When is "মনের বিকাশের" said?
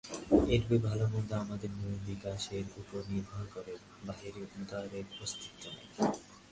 1.71-2.65